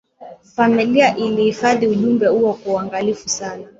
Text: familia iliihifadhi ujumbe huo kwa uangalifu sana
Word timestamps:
familia 0.43 1.17
iliihifadhi 1.17 1.87
ujumbe 1.87 2.27
huo 2.27 2.53
kwa 2.53 2.73
uangalifu 2.73 3.29
sana 3.29 3.63